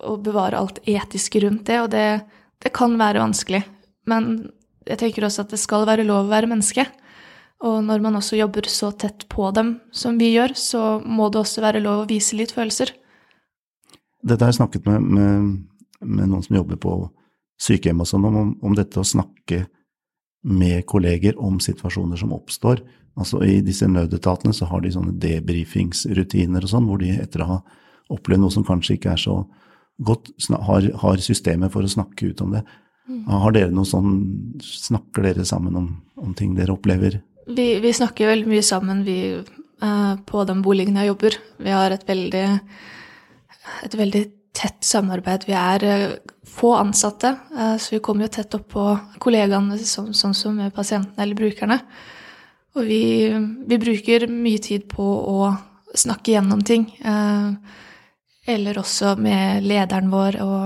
Og 0.03 0.25
bevare 0.27 0.59
alt 0.59 0.81
etiske 0.91 1.45
rundt 1.45 1.69
det, 1.71 1.79
og 1.85 1.93
det, 1.95 2.25
det 2.67 2.73
kan 2.75 2.97
være 2.99 3.23
vanskelig. 3.23 3.63
Men 4.11 4.33
jeg 4.89 4.99
tenker 5.05 5.29
også 5.29 5.47
at 5.47 5.55
det 5.55 5.61
skal 5.63 5.87
være 5.87 6.09
lov 6.09 6.27
å 6.27 6.33
være 6.33 6.51
menneske. 6.51 6.89
Og 7.63 7.79
når 7.87 8.03
man 8.03 8.19
også 8.19 8.41
jobber 8.41 8.67
så 8.67 8.91
tett 8.99 9.29
på 9.31 9.53
dem 9.55 9.77
som 9.95 10.19
vi 10.19 10.33
gjør, 10.35 10.57
så 10.59 10.83
må 11.07 11.31
det 11.31 11.45
også 11.45 11.63
være 11.63 11.85
lov 11.85 12.03
å 12.03 12.11
vise 12.11 12.35
litt 12.35 12.51
følelser. 12.57 12.91
Dette 14.23 14.45
har 14.45 14.53
jeg 14.53 14.61
snakket 14.61 14.87
med, 14.87 15.03
med, 15.03 15.53
med 16.01 16.31
noen 16.31 16.45
som 16.45 16.57
jobber 16.57 16.79
på 16.81 16.97
sykehjem 17.63 18.03
og 18.03 18.09
sånn, 18.09 18.27
om, 18.27 18.57
om 18.63 18.75
dette 18.79 19.01
å 19.01 19.07
snakke 19.07 19.65
med 20.43 20.83
kolleger 20.91 21.39
om 21.39 21.61
situasjoner 21.63 22.19
som 22.19 22.35
oppstår. 22.35 22.83
Altså 23.19 23.43
I 23.45 23.61
disse 23.65 23.87
nødetatene 23.91 24.55
så 24.57 24.67
har 24.71 24.83
de 24.83 24.93
sånne 24.95 25.15
debrifingsrutiner 25.23 26.65
og 26.65 26.73
sånn, 26.73 26.87
hvor 26.89 27.03
de 27.03 27.13
etter 27.15 27.45
å 27.45 27.51
ha 27.51 27.59
opplevd 28.13 28.43
noe 28.43 28.55
som 28.55 28.67
kanskje 28.67 28.97
ikke 28.97 29.13
er 29.15 29.21
så 29.21 29.37
godt, 30.03 30.33
har, 30.67 30.89
har 31.03 31.23
systemet 31.23 31.73
for 31.75 31.85
å 31.85 31.91
snakke 31.91 32.33
ut 32.33 32.41
om 32.45 32.57
det. 32.57 32.63
Mm. 33.11 33.27
Har 33.29 33.55
dere 33.55 33.75
noe 33.75 33.89
sånn, 33.89 34.15
Snakker 34.63 35.27
dere 35.27 35.45
sammen 35.47 35.77
om, 35.79 35.89
om 36.23 36.35
ting 36.39 36.55
dere 36.57 36.75
opplever? 36.75 37.19
Vi, 37.51 37.67
vi, 37.83 37.93
snakker 37.95 38.31
veldig 38.31 38.49
mye 38.51 38.65
sammen, 38.65 39.03
vi, 39.07 39.19
uh, 39.83 40.15
på 40.27 40.45
den 40.49 40.63
boligen 40.65 40.99
jeg 41.01 41.11
jobber. 41.11 41.39
Vi 41.63 41.75
har 41.75 41.95
et 41.95 42.05
veldig, 42.09 42.47
et 43.85 43.95
veldig 43.99 44.23
tett 44.57 44.85
samarbeid. 44.85 45.47
Vi 45.49 45.57
er 45.57 45.87
uh, 45.89 46.35
få 46.49 46.75
ansatte, 46.77 47.35
uh, 47.57 47.77
så 47.81 47.97
vi 47.97 48.03
kommer 48.05 48.27
jo 48.27 48.35
tett 48.37 48.55
opp 48.59 48.69
på 48.75 48.87
kollegaene, 49.23 49.79
sånn, 49.79 50.13
sånn 50.17 50.37
som 50.37 50.59
pasientene 50.75 51.25
eller 51.25 51.39
brukerne. 51.39 51.81
Og 52.77 52.89
vi, 52.89 53.03
vi, 53.69 53.79
bruker 53.79 54.29
mye 54.33 54.61
tid 54.65 54.87
på 54.89 55.05
å 55.05 55.53
snakke 55.93 56.33
gjennom 56.33 56.63
ting. 56.65 56.87
eller 58.49 58.79
også 58.81 59.13
med 59.21 59.67
lederen 59.69 60.09
vår 60.09 60.39
og 60.41 60.63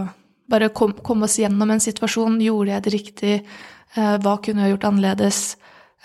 bare 0.46 0.68
komme 0.68 1.02
kom 1.02 1.22
oss 1.26 1.38
gjennom 1.38 1.70
en 1.70 1.82
situasjon. 1.82 2.40
Gjorde 2.40 2.72
jeg 2.72 2.84
det 2.84 2.94
riktig? 2.94 3.34
Eh, 3.96 4.16
hva 4.22 4.36
kunne 4.42 4.64
jeg 4.64 4.76
gjort 4.76 4.88
annerledes? 4.90 5.56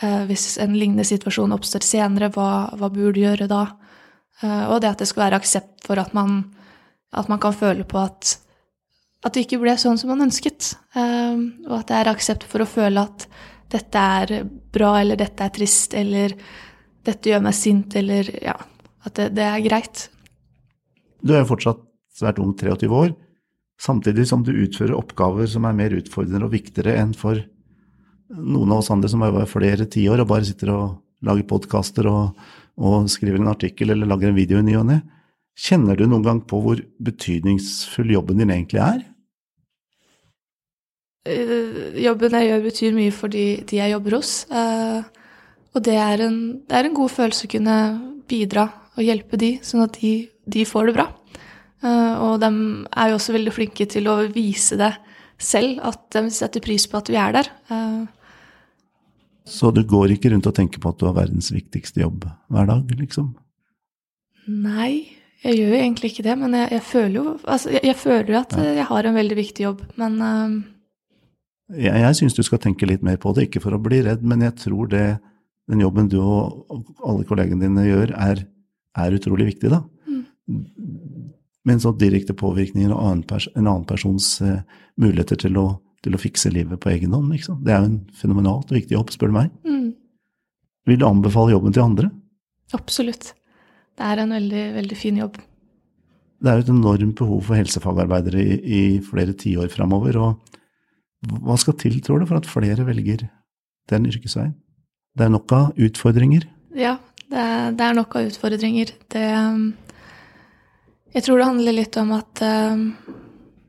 Eh, 0.02 0.24
hvis 0.30 0.56
en 0.62 0.74
lignende 0.78 1.06
situasjon 1.06 1.54
oppstår 1.54 1.86
senere, 1.86 2.32
hva, 2.34 2.72
hva 2.78 2.90
burde 2.90 3.18
du 3.18 3.22
gjøre 3.26 3.50
da? 3.52 3.66
Eh, 4.42 4.66
og 4.72 4.82
det 4.82 4.94
at 4.96 5.04
det 5.04 5.10
skal 5.12 5.28
være 5.28 5.42
aksept 5.42 5.86
for 5.86 6.02
at 6.02 6.16
man, 6.18 6.44
at 7.12 7.30
man 7.32 7.42
kan 7.44 7.56
føle 7.56 7.86
på 7.88 8.00
at, 8.02 8.36
at 9.26 9.36
det 9.36 9.46
ikke 9.46 9.62
ble 9.64 9.76
sånn 9.80 10.00
som 10.00 10.14
man 10.14 10.26
ønsket. 10.28 10.74
Og 10.96 11.74
at 11.78 11.90
det 11.90 11.98
er 11.98 12.12
aksept 12.12 12.46
for 12.48 12.64
å 12.64 12.70
føle 12.70 13.04
at 13.04 13.28
dette 13.72 14.06
er 14.22 14.46
bra, 14.48 14.94
eller 15.02 15.20
dette 15.20 15.44
er 15.44 15.54
trist, 15.56 15.96
eller 15.96 16.36
dette 17.08 17.32
gjør 17.32 17.44
meg 17.44 17.56
sint, 17.58 17.96
eller 18.00 18.32
ja, 18.40 18.56
at 19.04 19.18
det, 19.20 19.32
det 19.36 19.48
er 19.48 19.66
greit. 19.66 20.06
Du 21.20 21.36
er 21.36 21.44
jo 21.44 21.52
fortsatt 21.52 21.84
svært 22.16 22.40
ung, 22.44 22.56
23 22.56 22.92
år 22.92 23.14
samtidig 23.82 24.28
som 24.30 24.44
du 24.46 24.54
utfører 24.54 24.98
oppgaver 24.98 25.50
som 25.50 25.66
er 25.66 25.78
mer 25.78 25.96
utfordrende 25.98 26.46
og 26.48 26.54
viktigere 26.54 26.98
enn 27.02 27.16
for 27.18 27.40
noen 28.32 28.72
av 28.72 28.82
oss 28.82 28.92
andre 28.94 29.10
som 29.12 29.24
har 29.24 29.32
jobba 29.32 29.48
flere 29.50 29.88
tiår 29.92 30.22
og 30.22 30.30
bare 30.30 30.48
sitter 30.48 30.74
og 30.76 31.00
lager 31.26 31.48
podkaster 31.50 32.08
og, 32.10 32.38
og, 32.82 33.10
skriver 33.12 33.42
en 33.42 33.52
artikkel 33.52 33.94
eller 33.94 34.10
lager 34.10 34.32
en 34.32 34.38
video 34.38 34.62
i 34.62 34.66
ny 34.66 34.78
og 34.80 34.88
ne. 34.90 35.02
Kjenner 35.62 36.00
du 36.00 36.08
noen 36.08 36.26
gang 36.26 36.42
på 36.48 36.60
hvor 36.64 36.82
betydningsfull 37.06 38.16
jobben 38.16 38.42
din 38.42 38.54
egentlig 38.54 38.82
er? 38.82 39.02
Uh, 41.28 41.94
jobben 42.02 42.34
jeg 42.34 42.50
gjør, 42.50 42.64
betyr 42.66 42.96
mye 42.98 43.14
for 43.14 43.30
de, 43.34 43.46
de 43.70 43.78
jeg 43.78 43.94
jobber 43.94 44.18
hos. 44.18 44.34
Uh, 44.50 45.06
og 45.76 45.84
det 45.86 45.96
er, 46.02 46.26
en, 46.26 46.38
det 46.68 46.78
er, 46.78 46.88
en, 46.90 46.98
god 46.98 47.14
følelse 47.14 47.48
å 47.48 47.52
kunne 47.54 47.76
bidra 48.28 48.66
og 48.98 49.06
hjelpe 49.06 49.38
de, 49.40 49.54
sånn 49.64 49.86
at 49.86 50.02
de, 50.02 50.16
de 50.50 50.66
får 50.68 50.90
det 50.90 50.96
bra. 50.98 51.08
Eh, 51.82 52.16
og 52.22 52.42
de 52.42 52.50
er 52.92 53.12
jo 53.12 53.18
også 53.18 53.36
veldig 53.36 53.54
flinke 53.56 53.88
til 53.90 54.10
å 54.12 54.18
vise 54.34 54.78
det 54.80 54.92
selv, 55.42 55.80
at 55.88 56.04
de 56.14 56.26
setter 56.34 56.64
pris 56.64 56.86
på 56.90 57.00
at 57.00 57.10
vi 57.10 57.18
er 57.18 57.38
der. 57.38 57.50
Eh, 57.74 58.04
Så 59.48 59.72
du 59.74 59.82
går 59.88 60.14
ikke 60.18 60.34
rundt 60.34 60.48
og 60.48 60.56
tenker 60.56 60.84
på 60.84 60.92
at 60.92 61.00
du 61.00 61.08
har 61.08 61.18
verdens 61.18 61.50
viktigste 61.54 62.04
jobb 62.04 62.28
hver 62.52 62.68
dag, 62.70 62.92
liksom? 63.00 63.34
Nei, 64.52 65.21
jeg 65.46 65.58
gjør 65.58 65.74
jo 65.74 65.80
egentlig 65.80 66.12
ikke 66.12 66.26
det. 66.28 66.36
Men 66.44 66.58
jeg, 66.60 66.70
jeg 66.78 66.86
føler 66.90 67.16
jo 67.18 67.26
altså, 67.44 67.74
jeg, 67.74 67.84
jeg, 67.90 67.98
føler 68.02 68.38
at 68.42 68.56
jeg 68.62 68.88
har 68.92 69.10
en 69.10 69.18
veldig 69.18 69.40
viktig 69.42 69.68
jobb, 69.68 69.84
men 70.02 70.22
uh... 70.22 70.62
Jeg, 71.72 71.96
jeg 72.04 72.16
syns 72.20 72.36
du 72.36 72.44
skal 72.44 72.60
tenke 72.60 72.88
litt 72.90 73.04
mer 73.06 73.16
på 73.22 73.32
det, 73.36 73.48
ikke 73.48 73.62
for 73.64 73.78
å 73.78 73.82
bli 73.82 74.02
redd, 74.04 74.26
men 74.28 74.44
jeg 74.44 74.58
tror 74.60 74.90
det, 74.92 75.06
den 75.72 75.84
jobben 75.86 76.10
du 76.12 76.18
og 76.20 76.82
alle 77.00 77.24
kollegene 77.30 77.64
dine 77.64 77.86
gjør, 77.88 78.12
er, 78.20 78.42
er 79.00 79.16
utrolig 79.16 79.54
viktig, 79.54 79.72
da. 79.72 79.86
Mm 80.10 80.26
med 81.64 81.78
en 81.78 81.84
sånn 81.84 82.00
direkte 82.02 82.36
påvirkning 82.38 82.92
av 82.92 83.02
en, 83.14 83.24
annen 83.62 83.86
persons 83.90 84.34
uh, 84.44 84.62
muligheter 85.02 85.40
til 85.44 85.60
å, 85.62 85.68
til 86.02 86.18
å, 86.18 86.22
fikse 86.22 86.52
livet 86.54 86.82
på 86.82 86.92
egen 86.94 87.14
hånd. 87.14 87.30
Liksom. 87.34 87.62
Det 87.66 87.74
er 87.74 87.84
jo 87.84 87.92
en 87.92 88.00
fenomenalt 88.18 88.74
viktig 88.74 88.98
jobb, 88.98 89.14
spør 89.14 89.32
du 89.32 89.38
meg. 89.38 89.52
Mm. 89.68 89.92
Vil 90.90 91.02
du 91.02 91.06
anbefale 91.06 91.54
jobben 91.54 91.76
til 91.76 91.86
andre? 91.86 92.10
Absolutt. 92.74 93.34
Det 94.02 94.10
er 94.10 94.20
en 94.24 94.32
veldig, 94.34 94.62
veldig 94.80 94.96
fin 94.98 95.18
jobb. 95.22 95.36
Det 96.42 96.50
er 96.50 96.64
et 96.64 96.70
enormt 96.74 97.20
behov 97.20 97.44
for 97.46 97.60
helsefagarbeidere 97.60 98.42
i, 98.42 98.56
i 98.66 98.82
flere 99.06 99.36
tiår 99.38 99.70
framover. 99.70 100.18
Og 100.18 101.38
hva 101.46 101.58
skal 101.62 101.78
til, 101.78 102.00
tror 102.02 102.24
du, 102.24 102.26
for 102.26 102.42
at 102.42 102.50
flere 102.50 102.88
velger 102.88 103.28
den 103.92 104.08
yrkesveien? 104.10 104.56
Det 105.14 105.28
er 105.28 105.30
nok 105.30 105.54
av 105.54 105.78
utfordringer? 105.78 106.48
Ja, 106.74 106.96
det 107.30 107.46
det 107.78 107.86
er 107.86 107.94
nok 108.00 108.18
av 108.18 108.32
utfordringer. 108.32 108.90
Det, 109.14 109.28
jeg 111.14 111.28
tror 111.28 111.38
det 111.38 111.50
handler 111.52 111.78
litt 111.78 112.02
om 112.02 112.16
at 112.18 112.42
uh, 112.42 112.82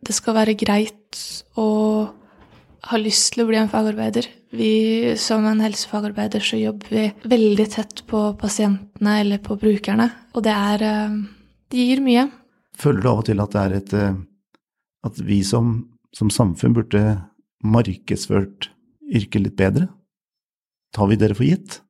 det 0.00 0.16
skal 0.16 0.38
være 0.40 0.56
greit 0.56 1.20
å 1.60 1.68
ha 2.90 2.98
lyst 2.98 3.32
til 3.34 3.44
å 3.44 3.48
bli 3.48 3.58
en 3.60 3.70
fagarbeider. 3.70 4.26
Vi, 4.52 4.72
som 5.20 5.46
en 5.48 5.62
helsefagarbeider 5.64 6.44
så 6.44 6.58
jobber 6.60 6.92
vi 6.92 7.04
veldig 7.30 7.66
tett 7.72 8.02
på 8.10 8.24
pasientene 8.40 9.14
eller 9.22 9.40
på 9.44 9.56
brukerne, 9.60 10.10
og 10.36 10.44
det 10.44 10.52
er 10.52 10.84
uh, 10.84 11.22
Det 11.72 11.86
gir 11.88 12.02
mye. 12.04 12.26
Føler 12.76 13.00
du 13.00 13.08
av 13.08 13.22
og 13.22 13.28
til 13.28 13.40
at 13.40 13.54
det 13.54 13.62
er 13.62 13.76
et 13.78 13.94
uh, 13.96 14.20
At 15.08 15.18
vi 15.24 15.40
som, 15.44 15.72
som 16.12 16.30
samfunn 16.30 16.76
burde 16.76 17.02
markedsført 17.64 18.68
yrket 19.12 19.46
litt 19.46 19.56
bedre? 19.56 19.88
Tar 20.92 21.08
vi 21.08 21.16
dere 21.20 21.36
for 21.38 21.48
gitt? 21.48 21.80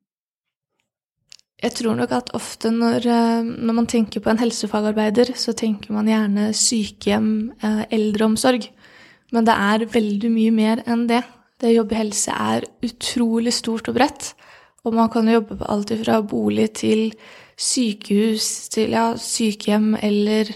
Jeg 1.63 1.77
tror 1.77 1.95
nok 1.95 2.11
at 2.11 2.31
ofte 2.35 2.71
når, 2.73 3.05
eh, 3.07 3.43
når, 3.43 3.75
man 3.77 3.87
tenker 3.87 4.19
på 4.19 4.31
en 4.31 4.41
helsefagarbeider, 4.41 5.31
så 5.39 5.53
tenker 5.55 5.93
man 5.95 6.09
gjerne 6.11 6.49
sykehjem, 6.51 7.53
eh, 7.63 7.83
eldreomsorg. 7.95 8.67
Men 9.33 9.47
det 9.47 9.55
er 9.57 9.87
veldig 9.93 10.31
mye 10.33 10.53
mer 10.53 10.83
enn 10.89 11.07
det. 11.09 11.23
Det 11.59 11.71
å 11.71 11.77
jobbe 11.79 11.95
i 11.95 12.01
helse 12.01 12.33
er 12.33 12.67
utrolig 12.85 13.53
stort 13.55 13.89
og 13.89 13.97
bredt. 13.97 14.33
Og 14.83 14.95
man 14.97 15.09
kan 15.11 15.29
jobbe 15.31 15.57
på 15.59 15.69
alt 15.71 15.93
fra 16.03 16.19
bolig 16.21 16.69
til 16.81 17.07
sykehus, 17.59 18.69
til 18.73 18.93
ja, 18.95 19.13
sykehjem 19.19 19.93
eller 20.01 20.51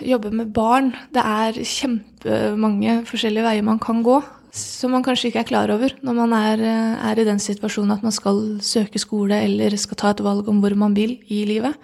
jobbe 0.00 0.32
med 0.34 0.52
barn. 0.56 0.92
Det 1.14 1.22
er 1.22 1.60
kjempemange 1.60 3.00
forskjellige 3.08 3.46
veier 3.46 3.66
man 3.66 3.80
kan 3.82 4.04
gå 4.04 4.20
som 4.56 4.90
man 4.94 5.04
kanskje 5.06 5.30
ikke 5.30 5.44
er 5.44 5.48
klar 5.48 5.70
over 5.70 5.92
når 6.02 6.16
man 6.16 6.32
er, 6.34 6.62
er, 6.98 7.18
i 7.18 7.26
den 7.26 7.38
situasjonen 7.42 7.94
at 7.94 8.04
man 8.06 8.14
skal 8.14 8.58
søke 8.64 8.98
skole 8.98 9.38
eller 9.44 9.76
skal 9.78 9.98
ta 10.00 10.10
et 10.10 10.22
valg 10.24 10.48
om 10.50 10.58
hvor 10.62 10.74
man 10.78 10.96
vil 10.96 11.18
i 11.30 11.44
livet. 11.48 11.76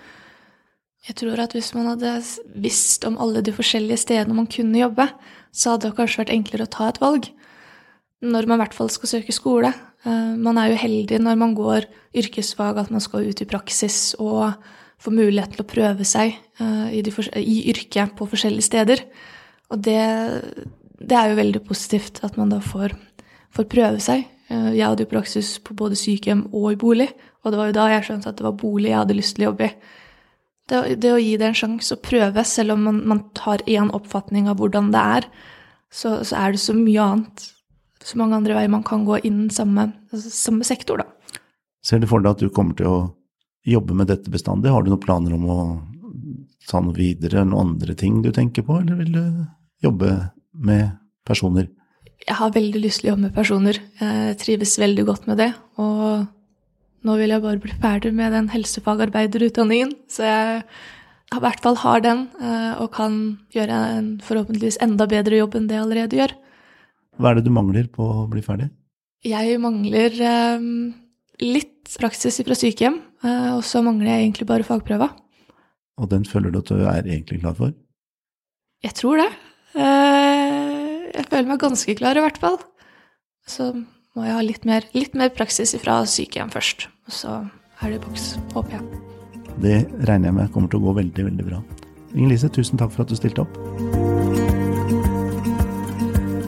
Jeg 1.07 1.19
tror 1.21 1.39
at 1.39 1.53
hvis 1.55 1.71
man 1.77 1.87
hadde 1.93 2.17
visst 2.59 3.05
om 3.07 3.19
alle 3.23 3.43
de 3.45 3.55
forskjellige 3.55 4.03
stedene 4.03 4.35
man 4.35 4.49
kunne 4.51 4.81
jobbe, 4.81 5.07
så 5.55 5.75
hadde 5.75 5.91
det 5.91 5.99
kanskje 5.99 6.25
vært 6.25 6.33
enklere 6.35 6.67
å 6.67 6.73
ta 6.73 6.89
et 6.91 6.99
valg. 7.03 7.29
Når 8.27 8.49
man 8.49 8.59
i 8.59 8.65
hvert 8.65 8.75
fall 8.75 8.91
skal 8.91 9.13
søke 9.13 9.35
skole. 9.35 9.71
Eh, 10.07 10.33
man 10.35 10.59
er 10.59 10.73
jo 10.73 10.81
heldig 10.81 11.21
når 11.23 11.39
man 11.39 11.55
går 11.57 11.87
yrkesfag 12.17 12.81
at 12.81 12.91
man 12.91 13.05
skal 13.05 13.29
ut 13.29 13.43
i 13.43 13.49
praksis 13.49 14.17
og 14.19 14.57
få 15.03 15.13
mulighet 15.13 15.55
til 15.55 15.63
å 15.63 15.69
prøve 15.69 16.07
seg 16.09 16.35
eh, 16.35 16.97
i, 16.99 17.03
i 17.43 17.57
yrket 17.71 18.17
på 18.19 18.29
forskjellige 18.31 18.67
steder. 18.67 19.05
Og 19.71 19.83
det, 19.87 20.01
det 20.99 21.19
er 21.19 21.31
jo 21.31 21.39
veldig 21.39 21.63
positivt 21.69 22.23
at 22.27 22.39
man 22.41 22.51
da 22.51 22.59
får, 22.65 22.97
får 23.55 23.69
prøve 23.71 24.03
seg. 24.03 24.27
Eh, 24.49 24.73
jeg 24.79 24.87
hadde 24.87 25.07
jo 25.07 25.13
praksis 25.13 25.57
på 25.63 25.77
både 25.79 25.99
sykehjem 25.99 26.49
og 26.53 26.73
i 26.73 26.81
bolig, 26.81 27.09
og 27.45 27.53
det 27.53 27.61
var 27.61 27.71
jo 27.71 27.79
da 27.79 27.87
jeg 27.93 28.09
skjønte 28.09 28.33
at 28.33 28.41
det 28.41 28.47
var 28.47 28.59
bolig 28.59 28.91
jeg 28.91 29.01
hadde 29.03 29.19
lyst 29.19 29.37
til 29.37 29.47
å 29.47 29.51
jobbe 29.53 29.71
i. 29.71 29.77
Det, 30.67 30.97
det 30.99 31.13
å 31.15 31.21
gi 31.23 31.37
det 31.39 31.51
en 31.51 31.59
sjanse 31.59 31.95
å 31.95 32.03
prøve, 32.03 32.43
selv 32.47 32.75
om 32.75 32.87
man, 32.89 33.03
man 33.07 33.21
tar 33.39 33.63
én 33.71 33.93
oppfatning 33.95 34.49
av 34.51 34.59
hvordan 34.59 34.91
det 34.95 35.03
er, 35.19 35.29
så, 35.93 36.17
så, 36.27 36.35
er 36.41 36.57
det 36.57 36.63
så 36.63 36.75
mye 36.75 37.05
annet, 37.05 37.45
så 38.03 38.19
mange 38.19 38.39
andre 38.41 38.57
veier 38.59 38.73
man 38.73 38.83
kan 38.87 39.05
gå 39.07 39.21
innen 39.23 39.53
samme, 39.55 39.93
altså 40.11 40.33
samme 40.35 40.67
sektor, 40.67 41.05
da. 41.05 41.39
Ser 41.87 42.03
du 42.03 42.09
for 42.11 42.23
deg 42.23 42.35
at 42.35 42.43
du 42.43 42.51
kommer 42.51 42.75
til 42.79 42.91
å 42.91 42.99
jobbe 43.67 43.95
med 43.95 44.11
dette 44.11 44.31
bestandig? 44.33 44.73
Har 44.75 44.83
du 44.83 44.91
noen 44.91 45.03
planer 45.03 45.37
om 45.37 45.47
å 45.47 45.61
ta 46.67 46.83
noe 46.83 46.97
videre, 46.97 47.45
noen 47.47 47.77
andre 47.77 47.95
ting 47.99 48.19
du 48.25 48.33
tenker 48.35 48.67
på, 48.67 48.81
eller 48.83 48.99
vil 48.99 49.13
du 49.15 49.25
jobbe 49.87 50.13
med 50.67 50.97
personer? 51.27 51.71
Jeg 52.27 52.39
har 52.41 52.55
veldig 52.55 52.81
lyst 52.83 53.03
til 53.03 53.11
å 53.11 53.13
jobbe 53.13 53.29
med 53.29 53.37
personer. 53.37 53.79
Jeg 54.01 54.39
trives 54.43 54.75
veldig 54.83 55.05
godt 55.07 55.29
med 55.31 55.39
det. 55.39 55.53
Og 55.79 56.27
nå 57.07 57.17
vil 57.21 57.33
jeg 57.35 57.45
bare 57.45 57.63
bli 57.63 57.75
ferdig 57.83 58.13
med 58.17 58.35
den 58.35 58.49
helsefagarbeiderutdanningen. 58.51 59.95
Så 60.11 60.27
jeg, 60.27 60.65
i 61.35 61.41
hvert 61.43 61.63
fall 61.63 61.79
har 61.83 62.03
den, 62.05 62.27
eh, 62.41 62.75
og 62.83 62.91
kan 62.97 63.21
gjøre 63.55 63.79
en 63.99 64.11
forhåpentligvis 64.25 64.81
enda 64.85 65.07
bedre 65.11 65.41
jobb 65.41 65.57
enn 65.59 65.71
det 65.71 65.79
jeg 65.79 65.87
allerede 65.87 66.21
gjør. 66.21 66.37
Hva 67.17 67.31
er 67.31 67.39
det 67.39 67.47
du 67.47 67.55
mangler 67.55 67.89
på 67.93 68.05
å 68.05 68.27
bli 68.31 68.43
ferdig? 68.45 68.69
Jeg 69.27 69.59
mangler 69.63 70.19
eh, 70.21 70.69
litt 71.43 71.97
praksis 72.03 72.43
fra 72.43 72.59
sykehjem, 72.59 73.01
eh, 73.25 73.51
og 73.55 73.65
så 73.67 73.83
mangler 73.87 74.13
jeg 74.13 74.27
egentlig 74.27 74.51
bare 74.51 74.67
fagprøva. 74.67 75.11
Og 75.97 76.11
den 76.13 76.27
føler 76.29 76.53
du 76.53 76.61
at 76.61 76.71
du 76.71 76.83
er 76.83 77.07
egentlig 77.07 77.41
klar 77.41 77.57
for? 77.57 77.73
Jeg 78.85 78.93
tror 78.99 79.23
det. 79.23 79.31
Jeg 79.77 81.25
føler 81.31 81.49
meg 81.49 81.61
ganske 81.63 81.95
klar, 81.97 82.19
i 82.19 82.25
hvert 82.25 82.37
fall. 82.41 82.59
Så 83.49 83.71
må 84.17 84.25
jeg 84.25 84.33
ha 84.33 84.43
litt 84.45 84.65
mer, 84.65 84.87
litt 84.97 85.17
mer 85.19 85.31
praksis 85.37 85.77
fra 85.83 86.01
sykehjem 86.09 86.51
først. 86.53 86.89
Og 87.07 87.13
så 87.13 87.33
er 87.85 87.93
det 87.93 87.99
i 88.01 88.05
boks, 88.07 88.31
håper 88.55 88.79
jeg. 88.79 89.03
Det 89.61 89.77
regner 90.09 90.31
jeg 90.31 90.37
med 90.39 90.53
kommer 90.55 90.73
til 90.73 90.81
å 90.81 90.89
gå 90.89 90.97
veldig, 90.97 91.27
veldig 91.29 91.47
bra. 91.49 91.61
Inger-Lise, 92.17 92.49
tusen 92.53 92.81
takk 92.81 92.95
for 92.95 93.05
at 93.05 93.13
du 93.13 93.17
stilte 93.19 93.45
opp. 93.45 93.57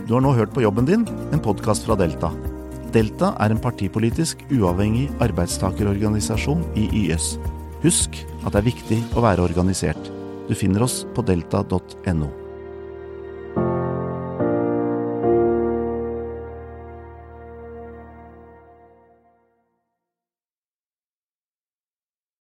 Du 0.09 0.15
har 0.17 0.25
nå 0.25 0.33
hørt 0.33 0.55
på 0.57 0.65
Jobben 0.65 0.89
din, 0.89 1.05
en 1.37 1.45
podkast 1.45 1.85
fra 1.85 1.97
Delta. 2.01 2.33
Delta 2.95 3.35
er 3.45 3.53
en 3.53 3.61
partipolitisk 3.61 4.41
uavhengig 4.49 5.11
arbeidstakerorganisasjon 5.21 6.65
i 6.81 6.89
YS. 7.05 7.35
Husk 7.85 8.17
at 8.47 8.55
det 8.55 8.63
er 8.63 8.71
viktig 8.71 9.03
å 9.13 9.29
være 9.29 9.45
organisert. 9.45 10.09
Du 10.49 10.57
finner 10.57 10.89
oss 10.89 11.03
på 11.13 11.21
delta.no. 11.29 12.33